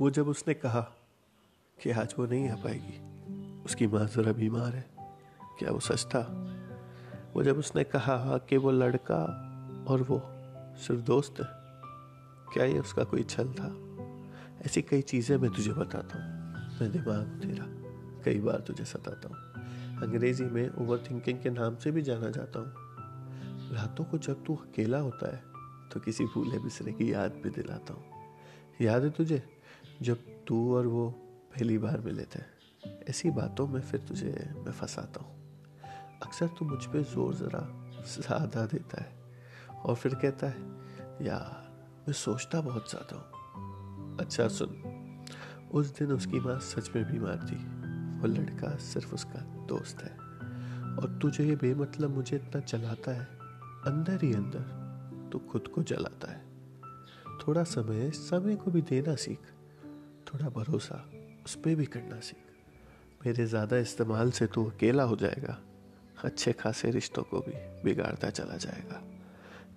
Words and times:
वो 0.00 0.10
जब 0.10 0.28
उसने 0.28 0.54
कहा 0.54 0.80
कि 1.78 1.90
आज 1.90 2.14
वो 2.18 2.26
नहीं 2.26 2.48
आ 2.48 2.54
पाएगी, 2.54 2.98
उसकी 3.64 3.86
माँ 3.86 4.06
ज़रा 4.06 4.32
बीमार 4.32 4.74
है। 4.74 4.84
क्या 5.58 5.70
वो 5.70 5.80
सच 5.80 6.04
था? 6.04 6.20
वो 7.34 7.42
जब 7.42 7.58
उसने 7.58 7.84
कहा 7.84 8.38
कि 8.38 8.56
वो 8.56 8.70
लड़का 8.70 9.20
और 9.88 10.02
वो 10.02 10.20
सिर्फ़ 10.76 11.00
दोस्त 11.02 11.40
है, 11.40 11.46
क्या 12.54 12.64
ये 12.64 12.78
उसका 12.78 13.04
कोई 13.04 13.22
छल 13.22 13.52
था? 13.52 13.74
ऐसी 14.66 14.82
कई 14.82 15.02
चीज़ें 15.02 15.36
मैं 15.36 15.50
तुझे 15.50 15.72
बताता 15.72 16.18
हूँ। 16.18 16.78
मैं 16.80 16.90
दिमाग 16.92 17.38
तेरा 17.42 17.66
कई 18.24 18.38
बार 18.38 18.60
तुझे 18.60 18.84
सताता 18.84 19.28
हूँ। 19.28 20.02
अंग्रेज़ी 20.02 20.44
में 20.44 20.68
ओवर 20.70 21.04
थिंकिंग 21.10 21.42
के 21.42 21.50
नाम 21.50 21.76
से 21.76 21.90
भी 21.90 22.02
जाना 22.02 22.30
जाता 22.30 22.58
हूँ। 22.60 23.74
रातों 23.74 24.04
को 24.04 24.18
जब 24.18 24.44
तू 24.44 24.56
अकेला 24.56 24.98
होता 24.98 25.34
है 25.36 25.42
तो 25.92 26.00
किसी 26.00 26.24
भूले 26.24 26.58
बिसरे 26.58 26.92
की 26.92 27.12
याद 27.12 27.40
भी 27.42 27.50
दिलाता 27.50 27.94
हूँ। 27.94 28.04
याद 28.80 29.04
है 29.04 29.10
तुझे? 29.10 29.57
जब 30.02 30.18
तू 30.46 30.76
और 30.76 30.86
वो 30.86 31.08
पहली 31.50 31.78
बार 31.78 32.00
मिले 32.00 32.22
थे, 32.22 32.40
ऐसी 33.08 33.30
बातों 33.30 33.66
में 33.66 33.80
फिर 33.80 34.00
तुझे 34.00 34.54
मैं 34.56 34.72
फंसाता 34.72 35.24
हूँ। 35.24 35.36
अक्सर 36.22 36.46
तू 36.46 36.64
मुझ 36.64 36.84
पर 36.84 37.02
ज़ोर 37.02 37.34
ज़रा 37.34 37.60
ज़्यादा 38.06 38.64
देता 38.66 39.02
है 39.02 39.16
और 39.84 39.94
फिर 39.94 40.14
कहता 40.14 40.46
है, 40.46 40.60
यार, 41.26 41.66
मैं 42.06 42.12
सोचता 42.12 42.60
बहुत 42.60 42.90
ज़्यादा 42.90 43.16
हूँ। 43.16 44.16
अच्छा 44.20 44.48
सुन। 44.48 44.76
उस 45.72 45.98
दिन 45.98 46.12
उसकी 46.12 46.40
माँ 46.40 46.58
सच 46.58 46.90
में 46.96 47.04
बीमार 47.04 47.46
थी। 47.46 47.56
वो 48.20 48.26
लड़का 48.26 48.76
सिर्फ़ 48.76 49.14
उसका 49.14 49.40
दोस्त 49.66 50.02
है 50.02 50.16
और 50.96 51.18
तुझे 51.22 51.44
ये 51.44 51.56
बेमतलब 51.56 52.10
मुझे 52.10 52.36
इतना 52.36 52.60
चलाता 52.60 53.12
है, 53.12 53.24
अंदर 53.86 54.24
ही 54.24 54.32
अंदर 54.34 55.30
तू 55.32 55.38
खुद 55.38 55.68
को 55.68 55.82
जलाता 55.82 56.32
है। 56.32 56.46
थोड़ा 57.38 57.64
समय 57.64 58.10
समय 58.10 58.56
को 58.56 58.70
भी 58.70 58.82
देना 58.82 59.14
सीख। 59.14 59.40
थोड़ा 60.28 60.48
भरोसा 60.48 61.04
उस 61.46 61.54
पर 61.54 61.74
भी 61.74 61.84
करना 61.86 62.20
सीख। 62.20 63.26
मेरे 63.26 63.46
ज़्यादा 63.46 63.76
इस्तेमाल 63.76 64.30
से 64.30 64.46
तू 64.46 64.64
अकेला 64.64 65.02
हो 65.02 65.16
जाएगा, 65.16 65.58
अच्छे 66.24 66.52
खासे 66.52 66.90
रिश्तों 66.90 67.22
को 67.22 67.40
भी 67.40 67.52
बिगाड़ता 67.84 68.30
चला 68.30 68.56
जाएगा। 68.56 69.00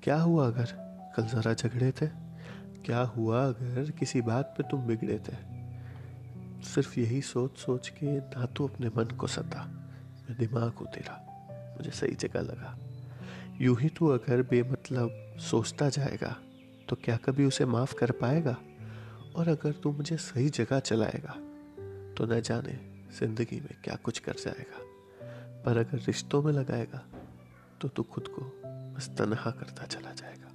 क्या 0.03 0.17
हुआ 0.17 0.47
अगर 0.47 0.73
कल 1.16 1.27
ज़रा 1.27 1.53
झगड़े 1.53 1.91
थे? 1.91 2.08
क्या 2.85 2.99
हुआ 3.08 3.45
अगर 3.47 3.91
किसी 3.91 4.21
बात 4.21 4.53
पे 4.58 4.63
तुम 4.63 4.81
बिगड़े 4.81 5.17
थे? 5.19 5.35
सिर्फ़ 6.65 6.99
यही 6.99 7.21
सोच 7.21 7.58
सोच 7.58 7.89
के 7.89 8.17
ना 8.17 8.45
तो 8.45 8.67
अपने 8.67 8.88
मन 8.88 9.15
को 9.15 9.27
सता। 9.27 9.63
मैं 10.19 10.38
दिमाग 10.38 10.71
को 10.71 10.86
तेरा 10.86 11.17
मुझे 11.77 11.91
सही 11.91 12.15
जगह 12.15 12.41
लगा। 12.41 12.77
यूँ 13.61 13.77
ही 13.80 13.89
तू 13.89 14.08
अगर 14.08 14.41
बेमतलब 14.41 15.38
सोचता 15.41 15.89
जाएगा 15.89 16.36
तो 16.89 16.95
क्या 16.95 17.17
कभी 17.17 17.45
उसे 17.45 17.65
माफ़ 17.65 17.95
कर 17.95 18.11
पाएगा? 18.11 18.58
और 19.35 19.47
अगर 19.47 19.71
तू 19.73 19.91
मुझे 19.91 20.17
सही 20.17 20.49
जगह 20.49 20.79
चलाएगा 20.79 21.33
तो 22.17 22.25
न 22.25 22.39
जाने 22.41 22.73
ज़िंदगी 23.19 23.59
में 23.59 23.75
क्या 23.83 23.95
कुछ 23.95 24.19
कर 24.19 24.35
जाएगा। 24.35 24.79
पर 25.63 25.77
अगर 25.77 25.97
रिश्तों 25.97 26.41
में 26.43 26.51
लगाएगा 26.53 27.03
तो 27.81 27.87
तू 27.87 28.03
खुद 28.03 28.27
को 28.27 28.41
बस 28.95 29.09
तनहा 29.17 29.52
करता 29.52 29.85
चला 29.85 30.13
जाएगा। 30.13 30.50